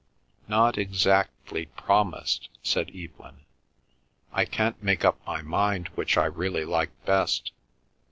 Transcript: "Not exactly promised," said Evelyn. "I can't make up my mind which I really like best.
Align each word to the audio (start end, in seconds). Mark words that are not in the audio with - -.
"Not 0.47 0.79
exactly 0.79 1.67
promised," 1.67 2.49
said 2.63 2.89
Evelyn. 2.89 3.41
"I 4.33 4.45
can't 4.45 4.81
make 4.81 5.05
up 5.05 5.19
my 5.27 5.43
mind 5.43 5.89
which 5.89 6.17
I 6.17 6.25
really 6.25 6.65
like 6.65 6.89
best. 7.05 7.51